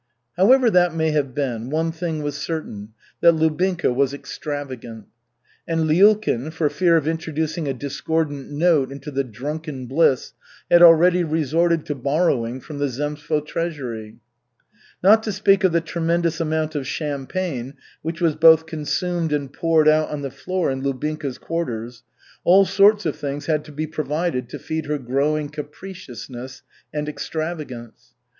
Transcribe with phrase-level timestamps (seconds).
[0.35, 5.05] However that may have been, one thing was certain, that Lubinka was extravagant.
[5.67, 10.33] And Lyulkin, for fear of introducing a discordant note into the drunken bliss,
[10.71, 14.15] had already resorted to borrowing from the zemstvo treasury.
[15.03, 19.87] Not to speak of the tremendous amount of champagne which was both consumed and poured
[19.87, 22.01] out on the floor in Lubinka's quarters,
[22.43, 28.15] all sorts of things had to be provided to feed her growing capriciousness and extravagance.